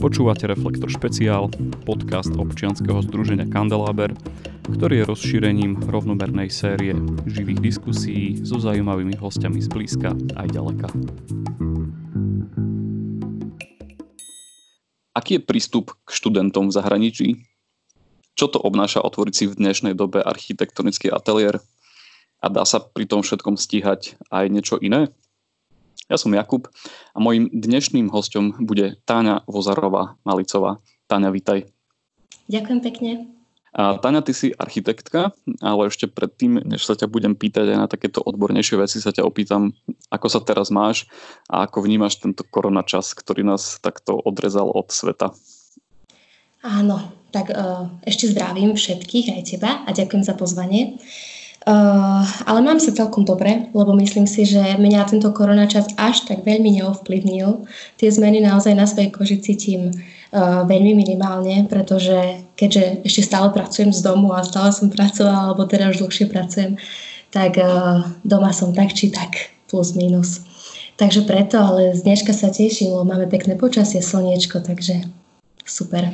Počúvate 0.00 0.48
Reflektor 0.48 0.88
špeciál, 0.88 1.52
podcast 1.84 2.32
občianskeho 2.32 3.04
združenia 3.04 3.44
Kandeláber, 3.44 4.16
ktorý 4.64 5.04
je 5.04 5.08
rozšírením 5.12 5.76
rovnomernej 5.76 6.48
série 6.48 6.96
živých 7.28 7.60
diskusí 7.60 8.40
so 8.40 8.56
zaujímavými 8.56 9.20
hostiami 9.20 9.60
z 9.60 9.68
blízka 9.68 10.16
aj 10.40 10.48
ďaleka. 10.56 10.88
Aký 15.12 15.36
je 15.36 15.44
prístup 15.44 15.92
k 16.08 16.16
študentom 16.16 16.72
v 16.72 16.76
zahraničí? 16.80 17.28
Čo 18.40 18.56
to 18.56 18.58
obnáša 18.64 19.04
otvoriť 19.04 19.34
si 19.36 19.44
v 19.52 19.60
dnešnej 19.60 19.92
dobe 19.92 20.24
architektonický 20.24 21.12
ateliér? 21.12 21.60
A 22.40 22.48
dá 22.48 22.64
sa 22.64 22.80
pri 22.80 23.04
tom 23.04 23.20
všetkom 23.20 23.60
stíhať 23.60 24.16
aj 24.32 24.48
niečo 24.48 24.80
iné? 24.80 25.12
Ja 26.10 26.18
som 26.18 26.34
Jakub 26.34 26.66
a 27.14 27.18
mojim 27.22 27.46
dnešným 27.54 28.10
hostom 28.10 28.58
bude 28.58 28.98
Táňa 29.06 29.46
Vozarová 29.46 30.18
Malicová. 30.26 30.82
Táňa, 31.06 31.30
vitaj. 31.30 31.70
Ďakujem 32.50 32.80
pekne. 32.82 33.10
A 33.70 33.94
Táňa, 34.02 34.26
ty 34.26 34.34
si 34.34 34.50
architektka, 34.50 35.30
ale 35.62 35.86
ešte 35.86 36.10
predtým, 36.10 36.66
než 36.66 36.82
sa 36.82 36.98
ťa 36.98 37.06
budem 37.06 37.38
pýtať 37.38 37.70
aj 37.70 37.78
na 37.78 37.86
takéto 37.86 38.18
odbornejšie 38.26 38.82
veci, 38.82 38.98
sa 38.98 39.14
ťa 39.14 39.22
opýtam, 39.22 39.70
ako 40.10 40.26
sa 40.26 40.42
teraz 40.42 40.74
máš 40.74 41.06
a 41.46 41.70
ako 41.70 41.86
vnímaš 41.86 42.18
tento 42.18 42.42
koronačas, 42.42 43.14
ktorý 43.14 43.46
nás 43.46 43.78
takto 43.78 44.18
odrezal 44.18 44.66
od 44.66 44.90
sveta. 44.90 45.30
Áno, 46.66 47.06
tak 47.30 47.54
uh, 47.54 47.86
ešte 48.02 48.26
zdravím 48.34 48.74
všetkých, 48.74 49.38
aj 49.38 49.42
teba 49.46 49.86
a 49.86 49.94
ďakujem 49.94 50.26
za 50.26 50.34
pozvanie. 50.34 50.98
Uh, 51.60 52.24
ale 52.48 52.64
mám 52.64 52.80
sa 52.80 52.88
celkom 52.88 53.28
dobre, 53.28 53.68
lebo 53.76 53.92
myslím 54.00 54.24
si, 54.24 54.48
že 54.48 54.80
mňa 54.80 55.12
tento 55.12 55.28
koronačas 55.28 55.92
až 56.00 56.24
tak 56.24 56.40
veľmi 56.40 56.80
neovplyvnil. 56.80 57.68
Tie 58.00 58.08
zmeny 58.08 58.40
naozaj 58.40 58.72
na 58.72 58.88
svojej 58.88 59.12
koži 59.12 59.36
cítim 59.44 59.92
uh, 59.92 60.64
veľmi 60.64 60.96
minimálne, 60.96 61.68
pretože 61.68 62.40
keďže 62.56 63.04
ešte 63.04 63.28
stále 63.28 63.52
pracujem 63.52 63.92
z 63.92 64.00
domu 64.00 64.32
a 64.32 64.40
stále 64.40 64.72
som 64.72 64.88
pracovala, 64.88 65.52
alebo 65.52 65.68
teda 65.68 65.92
už 65.92 66.00
dlhšie 66.00 66.32
pracujem, 66.32 66.80
tak 67.28 67.60
uh, 67.60 68.08
doma 68.24 68.56
som 68.56 68.72
tak 68.72 68.96
či 68.96 69.12
tak 69.12 69.52
plus 69.68 69.92
minus. 69.92 70.40
Takže 70.96 71.28
preto, 71.28 71.60
ale 71.60 71.92
z 71.92 72.08
dneška 72.08 72.32
sa 72.32 72.48
teším, 72.48 73.04
máme 73.04 73.28
pekné 73.28 73.60
počasie, 73.60 74.00
slniečko, 74.00 74.64
takže 74.64 75.04
super. 75.68 76.08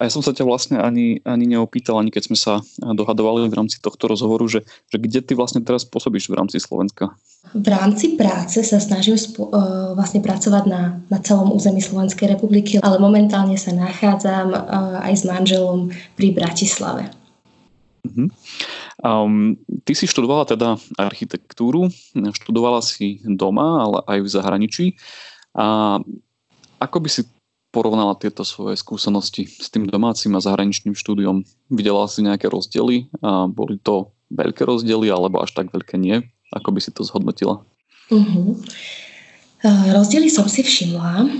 A 0.00 0.08
ja 0.08 0.10
som 0.16 0.24
sa 0.24 0.32
ťa 0.32 0.48
vlastne 0.48 0.80
ani, 0.80 1.20
ani 1.28 1.44
neopýtal, 1.44 2.00
ani 2.00 2.08
keď 2.08 2.32
sme 2.32 2.38
sa 2.40 2.64
dohadovali 2.80 3.52
v 3.52 3.58
rámci 3.60 3.84
tohto 3.84 4.08
rozhovoru, 4.08 4.48
že, 4.48 4.64
že 4.88 4.96
kde 4.96 5.20
ty 5.20 5.36
vlastne 5.36 5.60
teraz 5.60 5.84
pôsobíš 5.84 6.32
v 6.32 6.40
rámci 6.40 6.56
Slovenska? 6.56 7.12
V 7.52 7.68
rámci 7.68 8.16
práce 8.16 8.64
sa 8.64 8.80
snažím 8.80 9.20
spo, 9.20 9.52
uh, 9.52 9.92
vlastne 9.92 10.24
pracovať 10.24 10.64
na, 10.64 11.04
na 11.12 11.18
celom 11.20 11.52
území 11.52 11.84
Slovenskej 11.84 12.32
republiky, 12.32 12.80
ale 12.80 12.96
momentálne 12.96 13.60
sa 13.60 13.76
nachádzam 13.76 14.56
uh, 14.56 15.04
aj 15.04 15.20
s 15.20 15.24
manželom 15.28 15.92
pri 16.16 16.32
Bratislave. 16.32 17.12
Uh-huh. 18.00 18.32
Um, 19.04 19.60
ty 19.84 19.92
si 19.92 20.08
študovala 20.08 20.48
teda 20.48 20.80
architektúru, 20.96 21.92
študovala 22.16 22.80
si 22.80 23.20
doma, 23.24 23.84
ale 23.84 23.98
aj 24.08 24.18
v 24.24 24.28
zahraničí. 24.32 24.86
A 25.52 26.00
ako 26.80 26.96
by 27.04 27.08
si 27.12 27.28
porovnala 27.70 28.18
tieto 28.18 28.42
svoje 28.42 28.74
skúsenosti 28.78 29.46
s 29.46 29.70
tým 29.70 29.86
domácim 29.86 30.34
a 30.34 30.42
zahraničným 30.42 30.94
štúdiom? 30.94 31.46
Videla 31.70 32.06
si 32.10 32.26
nejaké 32.26 32.50
rozdiely? 32.50 33.10
A 33.22 33.46
boli 33.46 33.78
to 33.78 34.10
veľké 34.30 34.66
rozdiely 34.66 35.10
alebo 35.10 35.42
až 35.42 35.54
tak 35.54 35.70
veľké 35.70 35.98
nie? 35.98 36.22
Ako 36.50 36.74
by 36.74 36.80
si 36.82 36.90
to 36.90 37.06
zhodnotila? 37.06 37.62
Uh-huh. 38.10 38.58
Rozdiely 39.62 40.26
som 40.26 40.50
si 40.50 40.66
všimla 40.66 41.30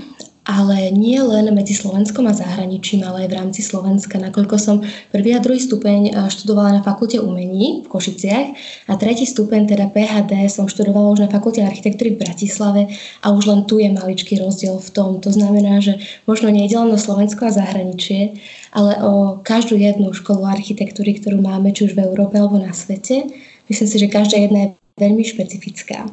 ale 0.41 0.89
nie 0.89 1.21
len 1.21 1.53
medzi 1.53 1.77
Slovenskom 1.77 2.25
a 2.25 2.33
zahraničím, 2.33 3.05
ale 3.05 3.25
aj 3.25 3.29
v 3.29 3.37
rámci 3.37 3.61
Slovenska, 3.61 4.17
nakoľko 4.17 4.55
som 4.57 4.81
prvý 5.13 5.37
a 5.37 5.39
druhý 5.39 5.61
stupeň 5.61 5.99
eh, 6.09 6.13
študovala 6.33 6.77
na 6.77 6.81
Fakulte 6.81 7.21
umení 7.21 7.85
v 7.85 7.87
Košiciach 7.87 8.47
a 8.89 8.93
tretí 8.97 9.29
stupeň, 9.29 9.69
teda 9.69 9.93
PHD, 9.93 10.49
som 10.49 10.65
študovala 10.65 11.13
už 11.13 11.19
na 11.25 11.29
Fakulte 11.29 11.61
architektúry 11.61 12.17
v 12.17 12.25
Bratislave 12.25 12.89
a 13.21 13.29
už 13.29 13.43
len 13.45 13.61
tu 13.69 13.77
je 13.77 13.93
maličký 13.93 14.41
rozdiel 14.41 14.81
v 14.81 14.89
tom. 14.89 15.21
To 15.21 15.29
znamená, 15.29 15.77
že 15.77 16.01
možno 16.25 16.49
nejde 16.49 16.73
len 16.73 16.89
o 16.89 16.97
Slovensko 16.97 17.45
a 17.45 17.53
zahraničie, 17.53 18.33
ale 18.73 18.97
o 19.05 19.37
každú 19.45 19.77
jednu 19.77 20.09
školu 20.09 20.49
architektúry, 20.49 21.21
ktorú 21.21 21.37
máme, 21.37 21.69
či 21.69 21.85
už 21.85 21.93
v 21.93 22.09
Európe 22.09 22.41
alebo 22.41 22.57
na 22.57 22.73
svete. 22.73 23.29
Myslím 23.69 23.87
si, 23.87 23.97
že 24.01 24.09
každá 24.09 24.41
jedna 24.41 24.59
je 24.65 24.69
veľmi 24.97 25.21
špecifická. 25.21 26.09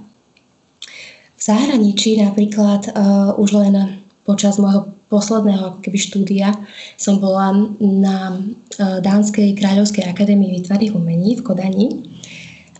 V 1.39 1.43
zahraničí 1.43 2.19
napríklad 2.19 2.91
uh, 2.91 3.39
už 3.39 3.55
len 3.55 4.03
počas 4.29 4.61
môjho 4.61 4.93
posledného 5.09 5.81
keby 5.81 5.97
štúdia 5.97 6.53
som 7.01 7.17
bola 7.17 7.73
na 7.81 8.37
e, 8.37 8.37
Dánskej 9.01 9.57
kráľovskej 9.57 10.05
akadémii 10.05 10.61
výtvarných 10.61 10.93
umení 10.93 11.41
v 11.41 11.45
Kodani. 11.49 11.89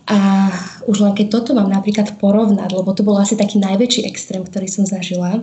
A 0.05 0.49
už 0.85 1.01
len 1.01 1.13
keď 1.17 1.41
toto 1.41 1.57
mám 1.57 1.69
napríklad 1.69 2.21
porovnať, 2.21 2.69
lebo 2.69 2.93
to 2.93 3.01
bol 3.01 3.17
asi 3.17 3.33
taký 3.33 3.57
najväčší 3.57 4.05
extrém, 4.05 4.45
ktorý 4.45 4.69
som 4.69 4.85
zažila, 4.85 5.41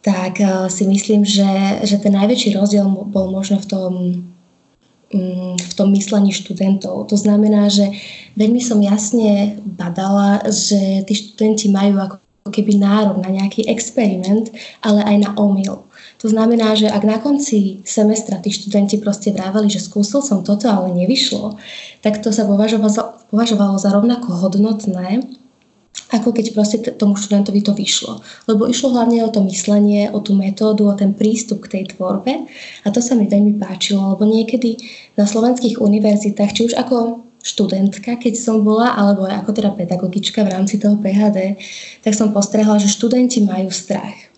tak 0.00 0.40
e, 0.40 0.72
si 0.72 0.88
myslím, 0.88 1.28
že, 1.28 1.84
že 1.84 2.00
ten 2.00 2.16
najväčší 2.16 2.56
rozdiel 2.56 2.88
bol 2.88 3.28
možno 3.28 3.60
v 3.60 3.66
tom, 3.68 3.92
mm, 5.12 5.60
v 5.60 5.72
tom 5.76 5.92
myslení 5.92 6.32
študentov. 6.32 7.04
To 7.12 7.16
znamená, 7.20 7.68
že 7.68 7.92
veľmi 8.32 8.64
som 8.64 8.80
jasne 8.80 9.60
badala, 9.60 10.40
že 10.48 11.04
tí 11.04 11.12
študenti 11.12 11.68
majú 11.68 12.00
ako 12.00 12.16
keby 12.48 12.80
nárok 12.80 13.20
na 13.22 13.30
nejaký 13.30 13.68
experiment, 13.68 14.50
ale 14.82 15.04
aj 15.04 15.16
na 15.22 15.30
omyl. 15.36 15.88
To 16.18 16.26
znamená, 16.26 16.74
že 16.74 16.90
ak 16.90 17.06
na 17.06 17.22
konci 17.22 17.78
semestra 17.86 18.42
tí 18.42 18.50
študenti 18.50 18.98
proste 18.98 19.30
vraveli, 19.30 19.70
že 19.70 19.78
skúsil 19.78 20.18
som 20.18 20.42
toto, 20.42 20.66
ale 20.66 20.90
nevyšlo, 20.90 21.54
tak 22.02 22.18
to 22.18 22.34
sa 22.34 22.42
považovalo 22.42 22.90
za, 22.90 23.14
považovalo 23.30 23.78
za 23.78 23.94
rovnako 23.94 24.34
hodnotné, 24.34 25.22
ako 26.08 26.32
keď 26.34 26.46
proste 26.56 26.76
tomu 26.96 27.14
študentovi 27.14 27.60
to 27.62 27.76
vyšlo. 27.76 28.24
Lebo 28.50 28.66
išlo 28.66 28.96
hlavne 28.96 29.22
o 29.22 29.30
to 29.30 29.44
myslenie, 29.46 30.08
o 30.10 30.18
tú 30.18 30.34
metódu, 30.34 30.88
o 30.88 30.98
ten 30.98 31.14
prístup 31.14 31.68
k 31.68 31.78
tej 31.78 31.94
tvorbe 31.94 32.48
a 32.82 32.88
to 32.88 32.98
sa 32.98 33.14
mi 33.14 33.28
veľmi 33.28 33.60
páčilo, 33.60 34.16
lebo 34.16 34.24
niekedy 34.24 34.80
na 35.14 35.28
slovenských 35.28 35.78
univerzitách, 35.78 36.50
či 36.50 36.60
už 36.66 36.74
ako 36.74 37.27
študentka, 37.48 38.20
keď 38.20 38.36
som 38.36 38.60
bola, 38.60 38.92
alebo 38.92 39.24
ako 39.24 39.56
teda 39.56 39.72
pedagogička 39.72 40.44
v 40.44 40.52
rámci 40.52 40.76
toho 40.76 41.00
PHD, 41.00 41.56
tak 42.04 42.12
som 42.12 42.36
postrehla, 42.36 42.76
že 42.76 42.92
študenti 42.92 43.40
majú 43.40 43.72
strach. 43.72 44.28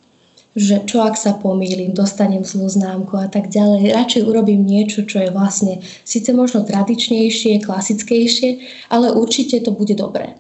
Že 0.55 0.87
čo 0.87 1.03
ak 1.03 1.19
sa 1.19 1.35
pomýlim, 1.35 1.95
dostanem 1.95 2.47
zlú 2.47 2.71
známku 2.71 3.19
a 3.19 3.27
tak 3.27 3.51
ďalej. 3.51 3.95
Radšej 3.95 4.23
urobím 4.27 4.63
niečo, 4.63 5.03
čo 5.03 5.23
je 5.23 5.31
vlastne 5.35 5.83
síce 6.07 6.31
možno 6.31 6.63
tradičnejšie, 6.63 7.67
klasickejšie, 7.67 8.63
ale 8.91 9.15
určite 9.15 9.59
to 9.63 9.75
bude 9.75 9.95
dobré. 9.99 10.39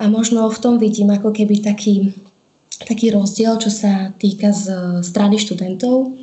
A 0.00 0.08
možno 0.08 0.48
v 0.48 0.60
tom 0.60 0.76
vidím 0.80 1.12
ako 1.12 1.32
keby 1.32 1.60
taký, 1.60 2.16
taký 2.84 3.12
rozdiel, 3.12 3.60
čo 3.60 3.68
sa 3.68 4.12
týka 4.16 4.52
z 4.52 4.72
strany 5.04 5.36
študentov 5.36 6.16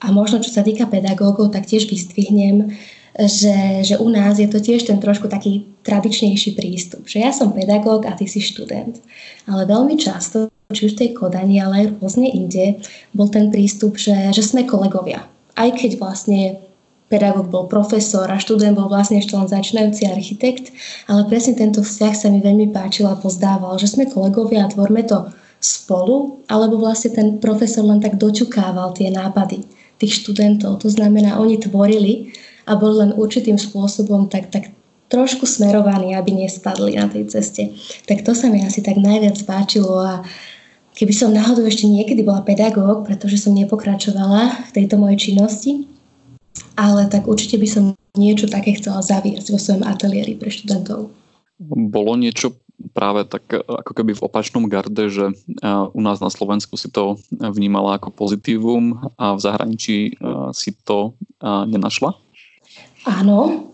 a 0.00 0.08
možno 0.08 0.40
čo 0.40 0.48
sa 0.48 0.64
týka 0.64 0.88
pedagógov, 0.88 1.52
tak 1.52 1.68
tiež 1.68 1.92
vystvihnem, 1.92 2.72
že, 3.16 3.82
že 3.82 3.94
u 3.96 4.08
nás 4.12 4.36
je 4.36 4.46
to 4.50 4.60
tiež 4.60 4.84
ten 4.84 5.00
trošku 5.00 5.26
taký 5.32 5.64
tradičnejší 5.82 6.54
prístup, 6.54 7.08
že 7.08 7.24
ja 7.24 7.32
som 7.32 7.56
pedagóg 7.56 8.04
a 8.04 8.12
ty 8.12 8.28
si 8.28 8.44
študent. 8.44 9.00
Ale 9.48 9.64
veľmi 9.64 9.96
často, 9.96 10.52
či 10.68 10.86
už 10.86 10.94
v 10.94 11.00
tej 11.00 11.10
Kodani, 11.16 11.58
ale 11.58 11.74
aj 11.82 11.86
rôzne 11.98 12.28
inde, 12.28 12.78
bol 13.16 13.32
ten 13.32 13.48
prístup, 13.48 13.96
že, 13.96 14.34
že 14.36 14.44
sme 14.44 14.68
kolegovia. 14.68 15.24
Aj 15.56 15.70
keď 15.72 15.98
vlastne 15.98 16.60
pedagóg 17.08 17.48
bol 17.48 17.64
profesor 17.66 18.28
a 18.28 18.36
študent 18.36 18.76
bol 18.76 18.92
vlastne 18.92 19.18
ešte 19.18 19.34
len 19.34 19.48
začínajúci 19.48 20.04
architekt, 20.04 20.70
ale 21.08 21.24
presne 21.26 21.56
tento 21.56 21.80
vzťah 21.80 22.14
sa 22.14 22.28
mi 22.28 22.44
veľmi 22.44 22.70
páčil 22.70 23.08
a 23.08 23.16
pozdával, 23.16 23.80
že 23.80 23.88
sme 23.88 24.06
kolegovia 24.06 24.68
a 24.68 24.70
tvorme 24.70 25.02
to 25.08 25.32
spolu, 25.58 26.44
alebo 26.46 26.78
vlastne 26.78 27.10
ten 27.10 27.28
profesor 27.42 27.82
len 27.82 27.98
tak 27.98 28.20
doťukával 28.20 28.94
tie 28.94 29.10
nápady 29.10 29.66
tých 29.98 30.22
študentov. 30.22 30.78
To 30.86 30.88
znamená, 30.92 31.42
oni 31.42 31.58
tvorili 31.58 32.30
a 32.68 32.76
boli 32.76 33.00
len 33.00 33.16
určitým 33.16 33.56
spôsobom 33.56 34.28
tak, 34.28 34.52
tak 34.52 34.68
trošku 35.08 35.48
smerovaní, 35.48 36.12
aby 36.12 36.36
nespadli 36.36 37.00
na 37.00 37.08
tej 37.08 37.32
ceste. 37.32 37.72
Tak 38.04 38.28
to 38.28 38.36
sa 38.36 38.52
mi 38.52 38.60
asi 38.60 38.84
tak 38.84 39.00
najviac 39.00 39.40
páčilo 39.48 40.04
a 40.04 40.20
keby 40.92 41.16
som 41.16 41.32
náhodou 41.32 41.64
ešte 41.64 41.88
niekedy 41.88 42.20
bola 42.20 42.44
pedagóg, 42.44 43.08
pretože 43.08 43.40
som 43.40 43.56
nepokračovala 43.56 44.68
v 44.68 44.70
tejto 44.76 45.00
mojej 45.00 45.32
činnosti, 45.32 45.88
ale 46.76 47.08
tak 47.08 47.24
určite 47.24 47.56
by 47.56 47.68
som 47.70 47.84
niečo 48.18 48.52
také 48.52 48.76
chcela 48.76 49.00
zaviesť 49.00 49.48
vo 49.48 49.56
svojom 49.56 49.88
ateliéri 49.88 50.36
pre 50.36 50.52
študentov. 50.52 51.08
Bolo 51.64 52.12
niečo 52.20 52.52
práve 52.94 53.26
tak 53.26 53.48
ako 53.50 53.90
keby 53.96 54.14
v 54.14 54.24
opačnom 54.26 54.68
garde, 54.70 55.10
že 55.10 55.34
u 55.94 56.00
nás 56.04 56.22
na 56.22 56.30
Slovensku 56.30 56.78
si 56.78 56.86
to 56.92 57.18
vnímala 57.34 57.98
ako 57.98 58.14
pozitívum 58.14 58.98
a 59.18 59.34
v 59.34 59.40
zahraničí 59.40 60.14
si 60.54 60.70
to 60.84 61.16
nenašla? 61.42 62.14
Áno, 63.06 63.68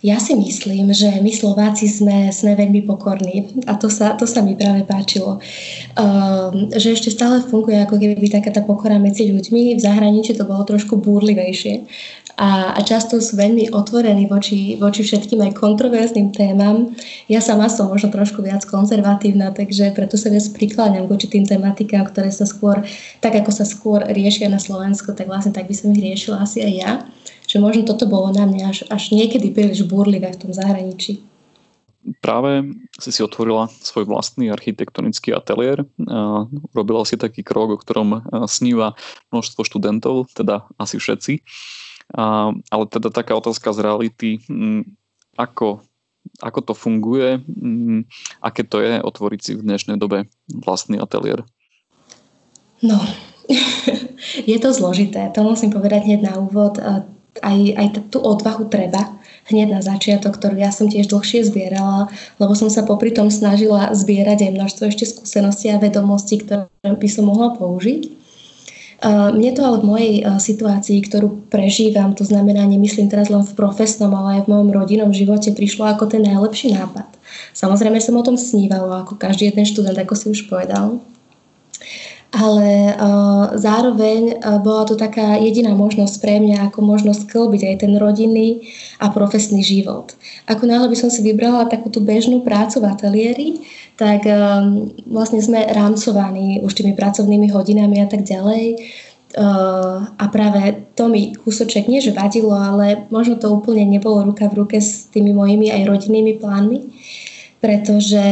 Ja 0.00 0.16
si 0.16 0.32
myslím, 0.32 0.96
že 0.96 1.20
my 1.20 1.28
Slováci 1.28 1.84
sme, 1.84 2.32
sme 2.32 2.56
veľmi 2.56 2.88
pokorní 2.88 3.60
a 3.68 3.76
to 3.76 3.92
sa, 3.92 4.16
to 4.16 4.24
sa 4.24 4.40
mi 4.40 4.56
práve 4.56 4.80
páčilo. 4.88 5.36
Um, 5.92 6.72
že 6.72 6.96
ešte 6.96 7.12
stále 7.12 7.44
funguje 7.44 7.76
ako 7.84 8.00
keby 8.00 8.32
taká 8.32 8.48
tá 8.48 8.64
pokora 8.64 8.96
medzi 8.96 9.28
ľuďmi. 9.28 9.76
V 9.76 9.80
zahraničí 9.84 10.32
to 10.32 10.48
bolo 10.48 10.64
trošku 10.64 10.96
búrlivejšie 10.96 11.84
a, 12.40 12.72
a 12.72 12.80
často 12.80 13.20
sú 13.20 13.36
veľmi 13.36 13.68
otvorení 13.76 14.24
voči, 14.24 14.80
voči 14.80 15.04
všetkým 15.04 15.44
aj 15.44 15.60
kontroverzným 15.60 16.32
témam. 16.32 16.96
Ja 17.28 17.44
sama 17.44 17.68
som 17.68 17.92
možno 17.92 18.08
trošku 18.08 18.40
viac 18.40 18.64
konzervatívna, 18.64 19.52
takže 19.52 19.92
preto 19.92 20.16
sa 20.16 20.32
viac 20.32 20.48
prikláňam 20.56 21.04
voči 21.12 21.28
tým 21.28 21.44
tematikám, 21.44 22.08
ktoré 22.08 22.32
sa 22.32 22.48
skôr, 22.48 22.80
tak 23.20 23.36
ako 23.36 23.52
sa 23.52 23.68
skôr 23.68 24.00
riešia 24.08 24.48
na 24.48 24.56
Slovensku, 24.56 25.12
tak 25.12 25.28
vlastne 25.28 25.52
tak 25.52 25.68
by 25.68 25.76
som 25.76 25.92
ich 25.92 26.00
riešila 26.00 26.40
asi 26.40 26.64
aj 26.64 26.72
ja. 26.72 26.92
Že 27.50 27.58
možno 27.58 27.82
toto 27.82 28.06
bolo 28.06 28.30
na 28.30 28.46
mňa 28.46 28.64
až, 28.70 28.78
až 28.86 29.10
niekedy 29.10 29.50
príliš 29.50 29.82
búrlivé 29.82 30.30
v 30.30 30.38
tom 30.38 30.54
zahraničí. 30.54 31.18
Práve 32.22 32.62
si 32.96 33.10
si 33.10 33.20
otvorila 33.26 33.66
svoj 33.82 34.06
vlastný 34.06 34.54
architektonický 34.54 35.34
ateliér. 35.34 35.82
Robila 36.70 37.02
si 37.02 37.18
taký 37.18 37.42
krok, 37.42 37.74
o 37.74 37.82
ktorom 37.82 38.22
sníva 38.46 38.94
množstvo 39.34 39.66
študentov, 39.66 40.30
teda 40.30 40.62
asi 40.78 41.02
všetci. 41.02 41.42
Ale 42.70 42.84
teda 42.86 43.10
taká 43.10 43.34
otázka 43.34 43.74
z 43.74 43.82
reality, 43.82 44.30
ako, 45.34 45.82
ako 46.38 46.60
to 46.70 46.72
funguje, 46.72 47.42
aké 48.40 48.62
to 48.62 48.78
je 48.78 49.02
otvoriť 49.02 49.40
si 49.42 49.52
v 49.58 49.66
dnešnej 49.66 49.98
dobe 49.98 50.30
vlastný 50.48 51.02
ateliér? 51.02 51.44
No, 52.80 52.96
je 54.50 54.56
to 54.56 54.70
zložité, 54.72 55.28
to 55.36 55.44
musím 55.44 55.68
povedať 55.68 56.08
hneď 56.08 56.20
na 56.32 56.34
úvod. 56.40 56.80
Aj, 57.40 57.56
aj 57.56 58.12
tú 58.12 58.20
odvahu 58.20 58.68
treba 58.68 59.16
hneď 59.50 59.68
na 59.74 59.80
začiatok, 59.82 60.38
ktorú 60.38 60.62
ja 60.62 60.70
som 60.70 60.86
tiež 60.86 61.10
dlhšie 61.10 61.42
zbierala, 61.42 62.06
lebo 62.38 62.54
som 62.54 62.70
sa 62.70 62.86
popri 62.86 63.10
tom 63.10 63.32
snažila 63.34 63.90
zbierať 63.90 64.46
aj 64.46 64.54
množstvo 64.54 64.82
ešte 64.86 65.04
skúseností 65.10 65.66
a 65.74 65.82
vedomostí, 65.82 66.38
ktoré 66.38 66.70
by 66.84 67.08
som 67.10 67.26
mohla 67.26 67.58
použiť. 67.58 68.22
Mne 69.10 69.50
to 69.56 69.64
ale 69.64 69.80
v 69.80 69.88
mojej 69.88 70.14
situácii, 70.38 71.00
ktorú 71.08 71.48
prežívam, 71.48 72.12
to 72.12 72.22
znamená, 72.22 72.68
nemyslím 72.68 73.08
teraz 73.08 73.32
len 73.32 73.40
v 73.42 73.56
profesnom, 73.56 74.12
ale 74.12 74.38
aj 74.38 74.40
v 74.44 74.50
mojom 74.52 74.70
rodinnom 74.76 75.10
živote, 75.10 75.56
prišlo 75.56 75.88
ako 75.88 76.04
ten 76.06 76.20
najlepší 76.20 76.76
nápad. 76.76 77.08
Samozrejme 77.56 77.96
som 77.98 78.20
o 78.20 78.22
tom 78.22 78.36
snívala, 78.36 79.02
ako 79.02 79.16
každý 79.16 79.48
jeden 79.48 79.64
študent, 79.64 79.96
ako 79.96 80.14
si 80.14 80.26
už 80.30 80.52
povedal 80.52 81.00
ale 82.30 82.94
uh, 82.94 83.58
zároveň 83.58 84.38
uh, 84.38 84.62
bola 84.62 84.86
to 84.86 84.94
taká 84.94 85.36
jediná 85.42 85.74
možnosť 85.74 86.14
pre 86.22 86.38
mňa, 86.38 86.70
ako 86.70 86.82
možnosť 86.86 87.26
sklbiť 87.26 87.62
aj 87.66 87.76
ten 87.82 87.92
rodinný 87.98 88.70
a 89.02 89.10
profesný 89.10 89.66
život. 89.66 90.14
Ako 90.46 90.66
náhle 90.66 90.86
by 90.86 90.96
som 90.98 91.10
si 91.10 91.26
vybrala 91.26 91.66
takú 91.66 91.90
tú 91.90 91.98
bežnú 91.98 92.46
prácu 92.46 92.80
v 92.80 92.88
ateliéri, 92.90 93.48
tak 93.98 94.24
um, 94.30 94.88
vlastne 95.10 95.42
sme 95.42 95.66
rámcovaní 95.74 96.62
už 96.62 96.72
tými 96.72 96.94
pracovnými 96.94 97.50
hodinami 97.50 98.00
a 98.00 98.06
tak 98.06 98.22
ďalej. 98.24 98.78
A 100.18 100.24
práve 100.34 100.90
to 100.98 101.06
mi 101.06 101.30
kúsoček 101.30 101.86
nie, 101.86 102.02
že 102.02 102.10
vadilo, 102.10 102.50
ale 102.50 103.06
možno 103.14 103.38
to 103.38 103.46
úplne 103.54 103.86
nebolo 103.86 104.26
ruka 104.26 104.50
v 104.50 104.66
ruke 104.66 104.82
s 104.82 105.06
tými 105.14 105.30
mojimi 105.30 105.70
aj 105.70 105.86
rodinnými 105.86 106.42
plánmi, 106.42 106.90
pretože 107.62 108.26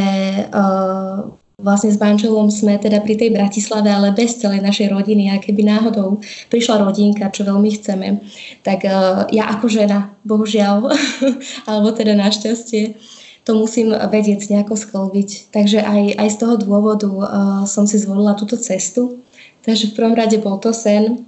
Vlastne 1.58 1.90
s 1.90 1.98
manželom 1.98 2.54
sme 2.54 2.78
teda 2.78 3.02
pri 3.02 3.18
tej 3.18 3.34
Bratislave, 3.34 3.90
ale 3.90 4.14
bez 4.14 4.38
celej 4.38 4.62
našej 4.62 4.94
rodiny. 4.94 5.34
A 5.34 5.42
keby 5.42 5.66
náhodou 5.66 6.22
prišla 6.54 6.86
rodinka, 6.86 7.34
čo 7.34 7.42
veľmi 7.42 7.66
chceme, 7.74 8.22
tak 8.62 8.86
uh, 8.86 9.26
ja 9.34 9.50
ako 9.50 9.66
žena, 9.66 10.14
bohužiaľ, 10.22 10.86
alebo 11.66 11.90
teda 11.90 12.14
našťastie, 12.14 12.94
to 13.42 13.58
musím 13.58 13.90
vedieť 13.90 14.54
nejako 14.54 14.78
sklbiť. 14.78 15.50
Takže 15.50 15.82
aj, 15.82 16.22
aj 16.22 16.28
z 16.30 16.36
toho 16.38 16.54
dôvodu 16.62 17.10
uh, 17.10 17.26
som 17.66 17.90
si 17.90 17.98
zvolila 17.98 18.38
túto 18.38 18.54
cestu. 18.54 19.18
Takže 19.66 19.90
v 19.90 19.96
prvom 19.98 20.14
rade 20.14 20.38
bol 20.38 20.62
to 20.62 20.70
sen, 20.70 21.26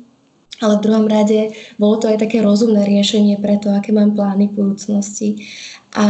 ale 0.61 0.77
v 0.77 0.85
druhom 0.85 1.07
rade 1.09 1.57
bolo 1.81 1.97
to 2.03 2.11
aj 2.11 2.21
také 2.21 2.43
rozumné 2.45 2.85
riešenie 2.85 3.39
pre 3.39 3.57
to, 3.57 3.73
aké 3.73 3.95
mám 3.95 4.13
plány 4.13 4.51
v 4.51 4.57
budúcnosti. 4.59 5.49
A, 5.91 6.07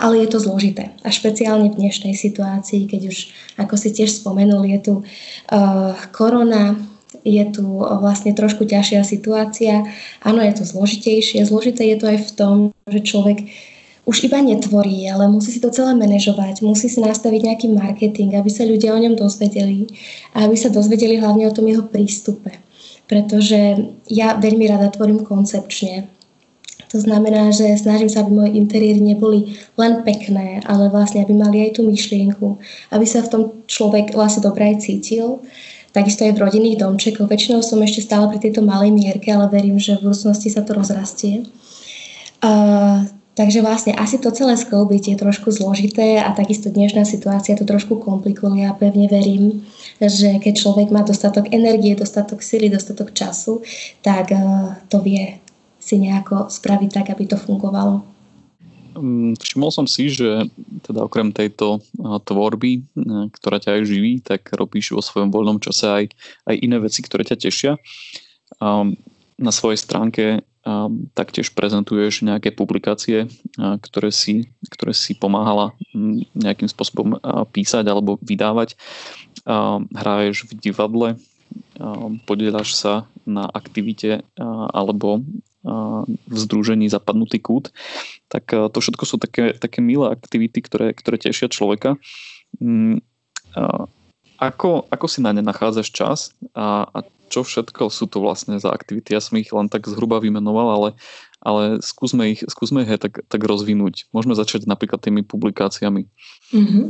ale 0.00 0.24
je 0.24 0.28
to 0.32 0.40
zložité. 0.40 0.96
A 1.04 1.12
špeciálne 1.12 1.68
v 1.68 1.76
dnešnej 1.76 2.16
situácii, 2.16 2.88
keď 2.88 3.12
už, 3.12 3.16
ako 3.60 3.74
si 3.76 3.92
tiež 3.92 4.16
spomenul, 4.16 4.64
je 4.64 4.78
tu 4.80 4.94
uh, 5.04 5.92
korona, 6.08 6.80
je 7.20 7.44
tu 7.52 7.64
vlastne 7.84 8.32
trošku 8.32 8.64
ťažšia 8.64 9.04
situácia. 9.04 9.84
Áno, 10.24 10.40
je 10.40 10.54
to 10.56 10.64
zložitejšie. 10.64 11.44
Zložité 11.44 11.84
je 11.92 11.96
to 12.00 12.06
aj 12.08 12.18
v 12.20 12.30
tom, 12.32 12.56
že 12.88 13.04
človek 13.04 13.44
už 14.04 14.28
iba 14.28 14.40
netvorí, 14.40 15.08
ale 15.08 15.28
musí 15.32 15.52
si 15.56 15.60
to 15.60 15.72
celé 15.72 15.96
manažovať, 15.96 16.60
musí 16.60 16.92
si 16.92 17.00
nastaviť 17.00 17.40
nejaký 17.40 17.66
marketing, 17.72 18.36
aby 18.36 18.52
sa 18.52 18.68
ľudia 18.68 18.92
o 18.92 19.00
ňom 19.00 19.16
dozvedeli 19.16 19.88
a 20.36 20.44
aby 20.44 20.56
sa 20.60 20.68
dozvedeli 20.68 21.16
hlavne 21.16 21.48
o 21.48 21.56
tom 21.56 21.64
jeho 21.64 21.84
prístupe. 21.88 22.52
Pretože 23.04 23.90
ja 24.08 24.36
veľmi 24.40 24.64
rada 24.68 24.88
tvorím 24.88 25.22
koncepčne 25.22 26.08
to 26.94 27.02
znamená, 27.02 27.50
že 27.50 27.74
snažím 27.74 28.06
sa, 28.06 28.22
aby 28.22 28.30
moje 28.30 28.54
interiéry 28.54 29.02
neboli 29.02 29.58
len 29.74 30.06
pekné, 30.06 30.62
ale 30.62 30.86
vlastne, 30.94 31.26
aby 31.26 31.34
mali 31.34 31.66
aj 31.66 31.74
tú 31.74 31.82
myšlienku, 31.82 32.62
aby 32.94 33.02
sa 33.02 33.26
v 33.26 33.30
tom 33.34 33.42
človek 33.66 34.14
vlastne 34.14 34.46
dobre 34.46 34.70
aj 34.70 34.86
cítil. 34.86 35.42
Takisto 35.90 36.22
aj 36.22 36.38
v 36.38 36.42
rodinných 36.46 36.78
domčekoch. 36.78 37.26
Väčšinou 37.26 37.66
som 37.66 37.82
ešte 37.82 38.06
stále 38.06 38.30
pri 38.30 38.38
tejto 38.38 38.62
malej 38.62 38.94
mierke, 38.94 39.26
ale 39.34 39.50
verím, 39.50 39.74
že 39.74 39.98
v 39.98 40.06
budúcnosti 40.06 40.54
sa 40.54 40.62
to 40.62 40.70
rozrastie. 40.70 41.42
Uh, 42.38 43.10
takže 43.34 43.60
vlastne 43.62 43.92
asi 43.94 44.18
to 44.22 44.30
celé 44.30 44.54
sklbiť 44.54 45.14
je 45.14 45.16
trošku 45.18 45.50
zložité 45.50 46.22
a 46.22 46.30
takisto 46.34 46.70
dnešná 46.70 47.02
situácia 47.06 47.58
to 47.58 47.66
trošku 47.66 47.98
komplikuje. 47.98 48.62
Ja 48.62 48.74
pevne 48.74 49.10
verím, 49.10 49.66
že 49.98 50.38
keď 50.38 50.54
človek 50.58 50.88
má 50.94 51.02
dostatok 51.02 51.50
energie, 51.50 51.98
dostatok 51.98 52.42
sily, 52.42 52.70
dostatok 52.70 53.10
času, 53.10 53.62
tak 54.02 54.30
uh, 54.30 54.78
to 54.86 55.02
vie 55.02 55.38
si 55.82 56.00
nejako 56.00 56.48
spraviť 56.48 56.90
tak, 56.90 57.06
aby 57.12 57.28
to 57.28 57.36
fungovalo. 57.36 58.14
Mm, 58.94 59.34
všimol 59.36 59.70
som 59.74 59.86
si, 59.90 60.06
že 60.08 60.46
teda 60.86 61.04
okrem 61.04 61.34
tejto 61.34 61.82
tvorby, 61.98 62.86
ktorá 63.34 63.58
ťa 63.58 63.76
aj 63.76 63.82
živí, 63.84 64.22
tak 64.22 64.54
robíš 64.54 64.94
vo 64.94 65.02
svojom 65.02 65.34
voľnom 65.34 65.58
čase 65.58 65.86
aj, 65.90 66.04
aj 66.46 66.56
iné 66.62 66.78
veci, 66.78 67.02
ktoré 67.02 67.26
ťa 67.26 67.36
tešia. 67.36 67.72
Na 69.34 69.50
svojej 69.50 69.82
stránke 69.82 70.46
taktiež 71.12 71.52
prezentuješ 71.52 72.24
nejaké 72.24 72.48
publikácie, 72.48 73.28
ktoré 73.58 74.08
si, 74.08 74.48
ktoré 74.72 74.96
si 74.96 75.12
pomáhala 75.12 75.76
nejakým 76.32 76.68
spôsobom 76.72 77.20
písať 77.52 77.84
alebo 77.84 78.16
vydávať. 78.24 78.80
Hráješ 79.92 80.48
v 80.48 80.52
divadle, 80.56 81.08
podielaš 82.24 82.80
sa 82.80 83.04
na 83.28 83.44
aktivite 83.52 84.24
alebo 84.72 85.20
v 86.04 86.36
združení 86.36 86.88
Zapadnutý 86.92 87.40
kút, 87.40 87.72
tak 88.28 88.52
to 88.52 88.78
všetko 88.80 89.04
sú 89.08 89.16
také, 89.16 89.56
také 89.56 89.80
milé 89.80 90.12
aktivity, 90.12 90.60
ktoré, 90.60 90.92
ktoré 90.92 91.16
tešia 91.16 91.48
človeka. 91.48 91.96
Ako, 94.40 94.70
ako 94.92 95.06
si 95.08 95.24
na 95.24 95.32
ne 95.32 95.40
nachádzaš 95.40 95.88
čas 95.88 96.18
a, 96.52 96.84
a 96.88 96.98
čo 97.34 97.42
všetko 97.42 97.90
sú 97.90 98.06
to 98.06 98.22
vlastne 98.22 98.62
za 98.62 98.70
aktivity? 98.70 99.10
Ja 99.10 99.18
som 99.18 99.34
ich 99.42 99.50
len 99.50 99.66
tak 99.66 99.90
zhruba 99.90 100.22
vymenoval, 100.22 100.68
ale, 100.70 100.88
ale 101.42 101.62
skúsme 101.82 102.30
ich, 102.30 102.46
skúsme 102.46 102.86
ich 102.86 102.94
tak, 103.02 103.26
tak 103.26 103.42
rozvinúť. 103.42 104.06
Môžeme 104.14 104.38
začať 104.38 104.70
napríklad 104.70 105.02
tými 105.02 105.26
publikáciami. 105.26 106.06
Mm-hmm. 106.54 106.86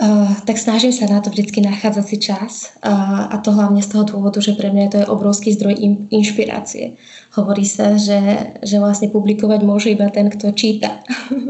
Uh, 0.00 0.32
tak 0.48 0.56
snažím 0.56 0.96
sa 0.96 1.04
na 1.04 1.20
to 1.20 1.28
vždy 1.28 1.60
nachádzať 1.60 2.06
si 2.08 2.16
čas 2.16 2.72
uh, 2.80 3.28
a 3.28 3.36
to 3.44 3.52
hlavne 3.52 3.84
z 3.84 3.92
toho 3.92 4.08
dôvodu, 4.08 4.40
že 4.40 4.56
pre 4.56 4.72
mňa 4.72 4.88
to 4.88 4.98
je 5.04 5.12
obrovský 5.12 5.52
zdroj 5.52 5.76
in, 5.76 6.08
inšpirácie. 6.08 6.96
Hovorí 7.36 7.68
sa, 7.68 8.00
že, 8.00 8.56
že 8.64 8.80
vlastne 8.80 9.12
publikovať 9.12 9.60
môže 9.60 9.92
iba 9.92 10.08
ten, 10.08 10.32
kto 10.32 10.56
číta. 10.56 11.04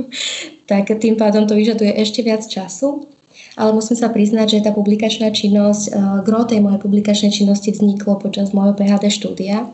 tak 0.71 0.90
tým 0.99 1.14
pádom 1.14 1.47
to 1.47 1.54
vyžaduje 1.54 1.95
ešte 1.95 2.26
viac 2.26 2.42
času, 2.42 3.07
ale 3.61 3.76
musím 3.76 4.00
sa 4.00 4.09
priznať, 4.09 4.57
že 4.57 4.64
tá 4.64 4.73
publikačná 4.73 5.29
činnosť, 5.29 5.83
uh, 5.93 6.25
gro 6.25 6.49
tej 6.49 6.64
mojej 6.64 6.81
publikačnej 6.81 7.29
činnosti 7.29 7.76
vzniklo 7.76 8.17
počas 8.17 8.57
môjho 8.57 8.73
PHD 8.73 9.12
štúdia. 9.12 9.69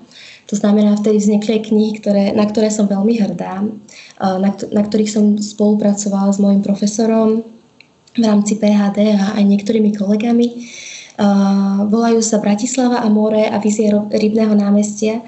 To 0.50 0.55
znamená, 0.59 0.99
vtedy 0.99 1.23
vznikli 1.23 1.62
knihy, 1.62 2.02
ktoré, 2.02 2.25
na 2.35 2.47
ktoré 2.47 2.71
som 2.75 2.90
veľmi 2.90 3.14
hrdá, 3.23 3.62
uh, 3.62 4.38
na, 4.43 4.50
na 4.75 4.83
ktorých 4.83 5.11
som 5.11 5.25
spolupracovala 5.38 6.35
s 6.35 6.43
môjim 6.43 6.66
profesorom, 6.66 7.47
v 8.16 8.25
rámci 8.25 8.57
PHD 8.57 9.12
a 9.12 9.37
aj 9.37 9.45
niektorými 9.45 9.93
kolegami. 9.93 10.66
Uh, 11.16 11.88
volajú 11.88 12.21
sa 12.21 12.45
Bratislava 12.45 13.00
a 13.00 13.09
more 13.09 13.49
a 13.49 13.57
vizie 13.57 13.88
rybného 13.93 14.52
námestia. 14.52 15.25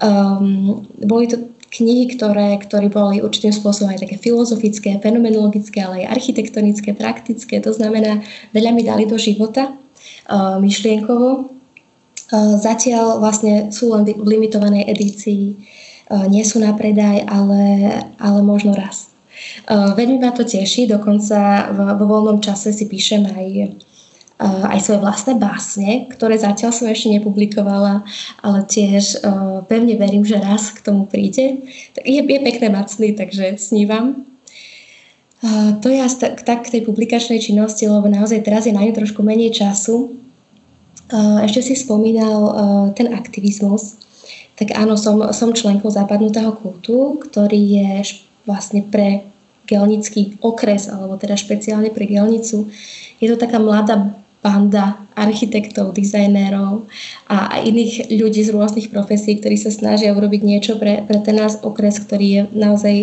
Um, 0.00 0.84
boli 1.00 1.32
to 1.32 1.48
knihy, 1.70 2.18
ktoré, 2.18 2.58
ktoré 2.58 2.90
boli 2.90 3.22
určitým 3.22 3.54
spôsobom 3.54 3.94
aj 3.94 4.02
také 4.02 4.18
filozofické, 4.18 4.98
fenomenologické, 4.98 5.78
ale 5.82 6.02
aj 6.02 6.18
architektonické, 6.18 6.94
praktické. 6.98 7.62
To 7.62 7.70
znamená, 7.70 8.26
veľa 8.50 8.70
mi 8.74 8.82
dali 8.82 9.06
do 9.06 9.14
života 9.14 9.70
uh, 9.70 10.58
myšlienkovo. 10.58 11.46
Uh, 12.30 12.58
zatiaľ 12.58 13.22
vlastne 13.22 13.70
sú 13.70 13.94
len 13.94 14.02
v 14.02 14.26
limitovanej 14.26 14.86
edícii 14.90 15.44
nie 16.10 16.42
sú 16.42 16.58
na 16.58 16.74
predaj, 16.74 17.22
ale, 17.30 17.62
ale 18.18 18.40
možno 18.42 18.74
raz. 18.74 19.14
Veľmi 19.70 20.18
ma 20.18 20.34
to 20.34 20.42
teší, 20.42 20.90
dokonca 20.90 21.70
vo 21.70 22.04
voľnom 22.04 22.42
čase 22.42 22.74
si 22.74 22.90
píšem 22.90 23.24
aj 23.30 23.46
aj 24.40 24.80
svoje 24.80 25.04
vlastné 25.04 25.36
básne, 25.36 26.08
ktoré 26.08 26.40
zatiaľ 26.40 26.72
som 26.72 26.88
ešte 26.88 27.12
nepublikovala, 27.12 28.08
ale 28.40 28.58
tiež 28.64 29.20
pevne 29.68 30.00
verím, 30.00 30.24
že 30.24 30.40
raz 30.40 30.72
k 30.72 30.80
tomu 30.80 31.04
príde. 31.04 31.60
Je, 32.00 32.24
je 32.24 32.40
pekné 32.40 32.72
mať 32.72 32.86
sny, 32.96 33.08
takže 33.20 33.60
snívam. 33.60 34.24
To 35.84 35.86
je 35.92 36.00
tak, 36.16 36.40
tak 36.40 36.58
k 36.68 36.72
tej 36.72 36.82
publikačnej 36.88 37.40
činnosti, 37.40 37.84
lebo 37.84 38.08
naozaj 38.08 38.40
teraz 38.40 38.64
je 38.64 38.72
na 38.72 38.80
ňu 38.80 38.96
trošku 38.96 39.20
menej 39.20 39.52
času. 39.52 40.16
Ešte 41.44 41.60
si 41.60 41.74
spomínal 41.76 42.40
ten 42.96 43.12
aktivizmus. 43.12 44.00
Tak 44.56 44.76
áno, 44.76 44.96
som, 44.96 45.20
som 45.32 45.56
členkou 45.56 45.88
západnutého 45.88 46.52
kultu, 46.60 47.20
ktorý 47.28 47.60
je 47.60 47.92
vlastne 48.44 48.84
pre 48.84 49.24
gelnický 49.64 50.36
okres, 50.44 50.88
alebo 50.88 51.16
teda 51.16 51.36
špeciálne 51.36 51.88
pre 51.92 52.04
gelnicu. 52.04 52.68
Je 53.20 53.26
to 53.28 53.40
taká 53.40 53.56
mladá 53.56 54.16
banda 54.40 54.96
architektov, 55.12 55.92
dizajnérov 55.92 56.88
a, 57.28 57.60
iných 57.60 58.08
ľudí 58.08 58.40
z 58.40 58.50
rôznych 58.56 58.88
profesí, 58.88 59.36
ktorí 59.36 59.60
sa 59.60 59.68
snažia 59.68 60.16
urobiť 60.16 60.40
niečo 60.40 60.72
pre, 60.80 61.04
pre 61.04 61.20
ten 61.20 61.36
nás 61.36 61.60
okres, 61.60 62.00
ktorý 62.00 62.26
je 62.26 62.42
naozaj 62.56 62.94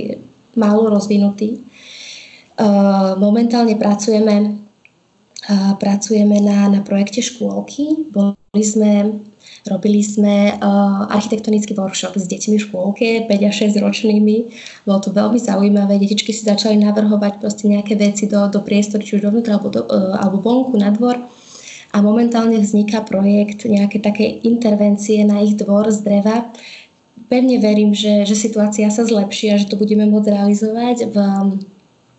málo 0.58 0.90
rozvinutý. 0.90 1.62
Uh, 2.58 3.14
momentálne 3.22 3.78
pracujeme, 3.78 4.58
uh, 5.46 5.78
pracujeme 5.78 6.42
na, 6.42 6.74
na 6.74 6.82
projekte 6.82 7.22
škôlky. 7.22 8.10
Boli 8.10 8.64
sme 8.66 9.22
Robili 9.68 10.00
sme 10.00 10.56
uh, 10.56 11.12
architektonický 11.12 11.76
workshop 11.76 12.16
s 12.16 12.26
deťmi 12.32 12.56
v 12.56 12.66
škôlke, 12.72 13.08
5 13.28 13.50
a 13.50 13.52
6 13.52 13.84
ročnými. 13.84 14.38
Bolo 14.88 15.00
to 15.04 15.12
veľmi 15.12 15.36
zaujímavé. 15.36 16.00
Detičky 16.00 16.32
si 16.32 16.48
začali 16.48 16.80
navrhovať 16.80 17.44
proste 17.44 17.68
nejaké 17.68 18.00
veci 18.00 18.32
do, 18.32 18.48
do 18.48 18.64
priestoru, 18.64 19.04
či 19.04 19.20
už 19.20 19.28
dovnútra 19.28 19.60
alebo, 19.60 19.70
do, 19.70 19.84
uh, 19.84 20.16
alebo 20.24 20.40
vonku 20.40 20.80
na 20.80 20.96
dvor. 20.96 21.20
A 21.92 22.00
momentálne 22.00 22.60
vzniká 22.64 23.04
projekt 23.04 23.68
nejaké 23.68 24.00
také 24.00 24.40
intervencie 24.48 25.24
na 25.28 25.44
ich 25.44 25.60
dvor 25.60 25.92
z 25.92 26.00
dreva. 26.04 26.52
Pevne 27.28 27.60
verím, 27.60 27.92
že, 27.92 28.24
že 28.24 28.36
situácia 28.40 28.88
sa 28.88 29.04
zlepší 29.04 29.52
a 29.52 29.60
že 29.60 29.68
to 29.68 29.76
budeme 29.76 30.08
môcť 30.08 30.32
realizovať 30.32 31.12
v, 31.12 31.18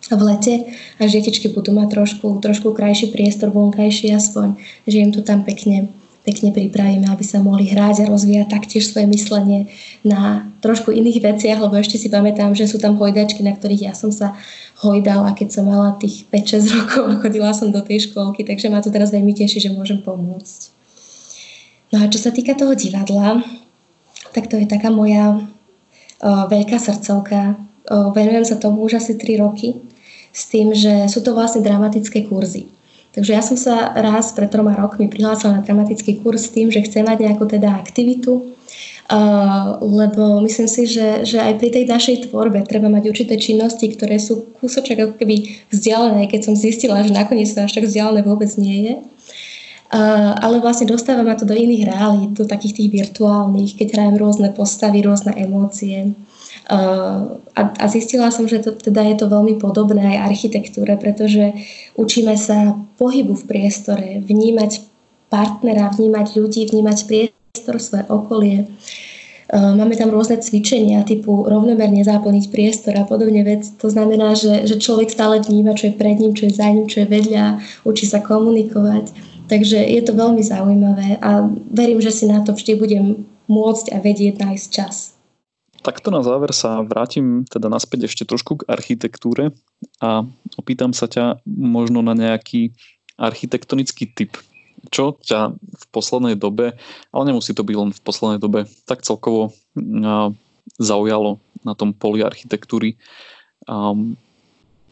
v 0.05 0.21
lete 0.21 0.55
a 0.97 1.01
že 1.05 1.21
detičky 1.21 1.49
budú 1.49 1.73
mať 1.73 1.97
trošku, 1.97 2.41
trošku 2.45 2.77
krajší 2.77 3.09
priestor 3.09 3.49
vonkajší 3.49 4.13
aspoň, 4.13 4.57
že 4.85 4.97
im 5.01 5.09
to 5.09 5.25
tam 5.25 5.41
pekne 5.41 5.89
pekne 6.27 6.51
pripravíme, 6.51 7.07
aby 7.07 7.23
sa 7.23 7.39
mohli 7.39 7.71
hrať 7.71 8.03
a 8.03 8.09
rozvíjať 8.11 8.47
taktiež 8.51 8.91
svoje 8.91 9.07
myslenie 9.07 9.71
na 10.03 10.51
trošku 10.59 10.91
iných 10.91 11.23
veciach, 11.23 11.59
lebo 11.63 11.79
ešte 11.79 11.95
si 11.95 12.11
pamätám, 12.11 12.51
že 12.53 12.67
sú 12.67 12.77
tam 12.77 12.99
hojdačky, 12.99 13.41
na 13.41 13.55
ktorých 13.55 13.91
ja 13.91 13.93
som 13.95 14.11
sa 14.11 14.35
hojdala, 14.83 15.35
keď 15.35 15.47
som 15.59 15.63
mala 15.67 15.95
tých 15.99 16.27
5-6 16.27 16.69
rokov 16.75 17.03
a 17.07 17.19
chodila 17.23 17.51
som 17.55 17.71
do 17.71 17.79
tej 17.79 18.11
školky, 18.11 18.43
takže 18.43 18.67
ma 18.67 18.83
to 18.83 18.91
teraz 18.91 19.15
veľmi 19.15 19.31
teší, 19.31 19.63
že 19.63 19.75
môžem 19.75 20.03
pomôcť. 20.03 20.75
No 21.89 22.05
a 22.05 22.11
čo 22.11 22.21
sa 22.21 22.29
týka 22.29 22.53
toho 22.53 22.77
divadla, 22.77 23.41
tak 24.35 24.45
to 24.45 24.61
je 24.61 24.69
taká 24.69 24.93
moja 24.93 25.33
o, 25.33 25.41
veľká 26.45 26.77
srdcovka. 26.77 27.57
O, 27.89 28.13
venujem 28.13 28.45
sa 28.45 28.61
tomu 28.61 28.85
už 28.85 29.01
asi 29.01 29.17
3 29.17 29.41
roky 29.41 29.81
s 30.29 30.45
tým, 30.53 30.77
že 30.77 31.09
sú 31.09 31.25
to 31.25 31.33
vlastne 31.33 31.65
dramatické 31.65 32.29
kurzy. 32.29 32.69
Takže 33.19 33.35
ja 33.35 33.43
som 33.43 33.59
sa 33.59 33.91
raz 33.99 34.31
pred 34.31 34.47
troma 34.47 34.79
rokmi 34.79 35.11
prihlásila 35.11 35.59
na 35.59 35.65
dramatický 35.65 36.23
kurz 36.23 36.47
s 36.47 36.55
tým, 36.55 36.71
že 36.71 36.87
chcem 36.87 37.03
mať 37.03 37.27
nejakú 37.27 37.43
teda 37.51 37.67
aktivitu, 37.75 38.55
Uh, 39.09 39.81
lebo 39.81 40.37
myslím 40.45 40.69
si, 40.69 40.85
že, 40.85 41.25
že 41.25 41.41
aj 41.41 41.57
pri 41.57 41.73
tej 41.73 41.89
našej 41.89 42.29
tvorbe 42.29 42.61
treba 42.61 42.93
mať 42.93 43.09
určité 43.09 43.41
činnosti, 43.41 43.89
ktoré 43.89 44.21
sú 44.21 44.53
kúsoček 44.61 45.01
ako 45.01 45.17
keby 45.17 45.65
vzdialené, 45.73 46.29
keď 46.29 46.45
som 46.45 46.53
zistila, 46.53 47.01
že 47.01 47.09
nakoniec 47.09 47.49
to 47.49 47.57
až 47.57 47.73
tak 47.73 47.89
vzdialené 47.89 48.21
vôbec 48.21 48.53
nie 48.61 48.85
je. 48.85 48.95
Uh, 49.89 50.37
ale 50.37 50.61
vlastne 50.61 50.85
dostáva 50.85 51.25
ma 51.25 51.33
to 51.33 51.49
do 51.49 51.57
iných 51.57 51.89
realít, 51.89 52.37
do 52.37 52.45
takých 52.45 52.85
tých 52.85 52.89
virtuálnych, 52.93 53.81
keď 53.81 53.97
hrajem 53.97 54.15
rôzne 54.21 54.53
postavy, 54.53 55.01
rôzne 55.01 55.33
emócie. 55.33 56.13
A, 56.69 57.61
a 57.65 57.85
zistila 57.89 58.29
som, 58.29 58.45
že 58.45 58.61
to, 58.61 58.77
teda 58.77 59.01
je 59.01 59.15
to 59.17 59.25
veľmi 59.25 59.57
podobné 59.57 60.05
aj 60.15 60.29
architektúre, 60.29 60.93
pretože 61.01 61.57
učíme 61.97 62.37
sa 62.37 62.77
pohybu 63.01 63.33
v 63.33 63.47
priestore, 63.49 64.21
vnímať 64.21 64.85
partnera, 65.33 65.89
vnímať 65.89 66.37
ľudí, 66.37 66.69
vnímať 66.69 66.97
priestor, 67.09 67.81
svoje 67.81 68.05
okolie. 68.05 68.69
Uh, 69.49 69.73
máme 69.73 69.97
tam 69.97 70.13
rôzne 70.13 70.37
cvičenia 70.37 71.01
typu 71.01 71.41
rovnomerne 71.49 72.05
zaplniť 72.05 72.53
priestor 72.53 72.93
a 73.01 73.09
podobne 73.09 73.41
vec. 73.41 73.65
To 73.81 73.89
znamená, 73.89 74.37
že, 74.37 74.69
že 74.69 74.77
človek 74.77 75.09
stále 75.09 75.41
vníma, 75.41 75.73
čo 75.73 75.89
je 75.89 75.97
pred 75.97 76.21
ním, 76.21 76.37
čo 76.37 76.45
je 76.45 76.53
za 76.53 76.69
ním, 76.69 76.85
čo 76.85 77.01
je 77.01 77.09
vedľa, 77.09 77.57
učí 77.81 78.05
sa 78.05 78.21
komunikovať. 78.21 79.09
Takže 79.49 79.81
je 79.81 80.01
to 80.05 80.13
veľmi 80.13 80.45
zaujímavé 80.45 81.17
a 81.17 81.49
verím, 81.73 81.97
že 81.97 82.13
si 82.13 82.29
na 82.29 82.45
to 82.45 82.53
vždy 82.53 82.77
budem 82.77 83.25
môcť 83.49 83.89
a 83.89 83.97
vedieť 83.97 84.37
nájsť 84.37 84.67
čas. 84.69 85.18
Takto 85.79 86.11
na 86.11 86.19
záver 86.19 86.51
sa 86.51 86.83
vrátim 86.83 87.47
teda 87.47 87.71
naspäť 87.71 88.11
ešte 88.11 88.27
trošku 88.27 88.63
k 88.63 88.67
architektúre 88.67 89.55
a 90.03 90.27
opýtam 90.59 90.91
sa 90.91 91.07
ťa 91.07 91.39
možno 91.47 92.03
na 92.03 92.11
nejaký 92.11 92.75
architektonický 93.15 94.11
typ. 94.11 94.35
Čo 94.91 95.19
ťa 95.19 95.55
v 95.55 95.85
poslednej 95.91 96.39
dobe, 96.39 96.75
ale 97.11 97.23
nemusí 97.27 97.51
to 97.51 97.67
byť 97.67 97.75
len 97.75 97.91
v 97.91 98.03
poslednej 98.03 98.39
dobe, 98.39 98.63
tak 98.87 99.03
celkovo 99.03 99.51
zaujalo 100.79 101.39
na 101.67 101.75
tom 101.75 101.91
poli 101.91 102.23
architektúry. 102.23 102.95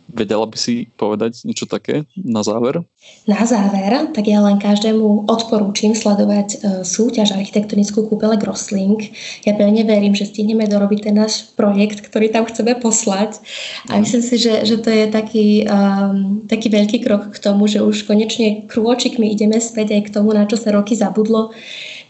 Vedela 0.07 0.47
by 0.47 0.55
si 0.55 0.87
povedať 0.95 1.43
niečo 1.43 1.67
také 1.67 2.07
na 2.15 2.39
záver? 2.39 2.79
Na 3.27 3.43
záver, 3.43 4.07
tak 4.15 4.23
ja 4.23 4.39
len 4.39 4.55
každému 4.55 5.27
odporúčam 5.27 5.91
sledovať 5.91 6.47
e, 6.47 6.57
súťaž 6.87 7.35
architektonickú 7.35 8.07
kúpele 8.07 8.39
Grossling. 8.39 9.03
Ja 9.43 9.51
pevne 9.59 9.83
verím, 9.83 10.15
že 10.15 10.31
stihneme 10.31 10.63
dorobiť 10.63 11.11
ten 11.11 11.15
náš 11.19 11.51
projekt, 11.59 12.07
ktorý 12.07 12.31
tam 12.31 12.47
chceme 12.47 12.79
poslať. 12.79 13.43
A 13.91 13.99
myslím 13.99 14.23
si, 14.23 14.39
že, 14.39 14.63
že 14.63 14.79
to 14.79 14.87
je 14.87 15.05
taký, 15.11 15.67
um, 15.67 16.39
taký 16.47 16.71
veľký 16.71 17.03
krok 17.03 17.35
k 17.35 17.43
tomu, 17.43 17.67
že 17.67 17.83
už 17.83 18.07
konečne 18.07 18.63
krôčikmi 18.71 19.27
ideme 19.27 19.59
späť 19.59 19.99
aj 19.99 20.01
k 20.07 20.13
tomu, 20.15 20.31
na 20.31 20.47
čo 20.47 20.55
sa 20.55 20.71
roky 20.71 20.95
zabudlo. 20.95 21.51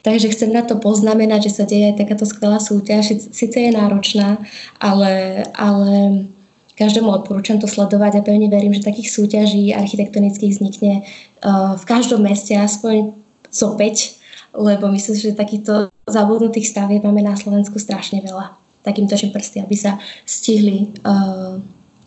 Takže 0.06 0.32
chcem 0.38 0.54
na 0.54 0.62
to 0.62 0.78
poznamenať, 0.78 1.50
že 1.50 1.56
sa 1.58 1.64
deje 1.66 1.92
aj 1.92 2.00
takáto 2.00 2.30
skvelá 2.30 2.62
súťaž. 2.62 3.18
Sice 3.34 3.58
je 3.58 3.72
náročná, 3.74 4.38
ale, 4.80 5.44
ale 5.58 6.30
každému 6.78 7.10
odporúčam 7.10 7.58
to 7.58 7.66
sledovať 7.66 8.22
a 8.22 8.26
pevne 8.26 8.48
verím, 8.48 8.72
že 8.72 8.86
takých 8.86 9.10
súťaží 9.10 9.74
architektonických 9.74 10.54
vznikne 10.54 11.02
uh, 11.02 11.74
v 11.74 11.84
každom 11.90 12.22
meste 12.22 12.54
aspoň 12.54 13.18
zo 13.50 13.74
5, 13.74 14.58
lebo 14.58 14.94
myslím, 14.94 15.16
že 15.18 15.34
takýchto 15.34 15.90
zabudnutých 16.06 16.70
stavieb 16.70 17.02
máme 17.02 17.26
na 17.26 17.34
Slovensku 17.34 17.82
strašne 17.82 18.22
veľa. 18.22 18.54
Takým 18.86 19.10
točím 19.10 19.34
prsty, 19.34 19.66
aby 19.66 19.76
sa 19.76 19.98
stihli 20.24 20.94
uh, 21.04 21.58